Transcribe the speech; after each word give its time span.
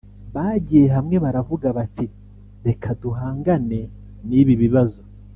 bagiye 0.35 0.87
hamwe 0.95 1.15
baravuga 1.23 1.67
bati 1.77 2.05
reka 2.65 2.87
duhangane 3.01 3.79
n’ibi 4.27 4.53
bibazo 4.63 5.01